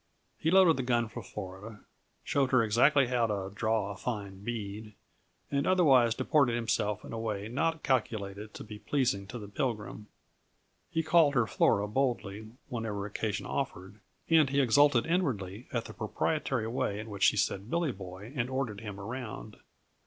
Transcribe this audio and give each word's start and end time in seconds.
He 0.39 0.49
loaded 0.49 0.77
the 0.77 0.81
gun 0.81 1.07
for 1.09 1.21
Flora, 1.21 1.81
showed 2.23 2.49
her 2.49 2.63
exactly 2.63 3.05
how 3.05 3.27
to 3.27 3.51
"draw 3.53 3.91
a 3.91 3.95
fine 3.95 4.43
bead," 4.43 4.95
and 5.51 5.67
otherwise 5.67 6.15
deported 6.15 6.55
himself 6.55 7.05
in 7.05 7.13
a 7.13 7.19
way 7.19 7.47
not 7.47 7.83
calculated 7.83 8.55
to 8.55 8.63
be 8.63 8.79
pleasing 8.79 9.27
to 9.27 9.37
the 9.37 9.47
Pilgrim. 9.47 10.07
He 10.89 11.03
called 11.03 11.35
her 11.35 11.45
Flora 11.45 11.87
boldly 11.87 12.47
whenever 12.67 13.05
occasion 13.05 13.45
offered, 13.45 13.99
and 14.27 14.49
he 14.49 14.59
exulted 14.59 15.05
inwardly 15.05 15.67
at 15.71 15.85
the 15.85 15.93
proprietary 15.93 16.65
way 16.65 16.99
in 16.99 17.07
which 17.11 17.21
she 17.21 17.37
said 17.37 17.69
"Billy 17.69 17.91
Boy" 17.91 18.33
and 18.35 18.49
ordered 18.49 18.81
him 18.81 18.99
around. 18.99 19.57